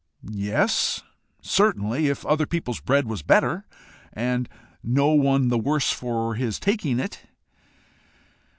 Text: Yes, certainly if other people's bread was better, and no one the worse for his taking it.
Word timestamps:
Yes, 0.27 1.03
certainly 1.43 2.07
if 2.07 2.25
other 2.25 2.47
people's 2.47 2.79
bread 2.79 3.05
was 3.05 3.21
better, 3.21 3.67
and 4.11 4.49
no 4.81 5.09
one 5.09 5.49
the 5.49 5.59
worse 5.59 5.91
for 5.91 6.33
his 6.33 6.59
taking 6.59 6.99
it. 6.99 7.21